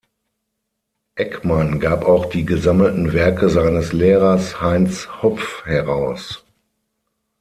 [1.13, 6.43] Eckmann gab auch die gesammelten Werke seines Lehrers Heinz Hopf heraus.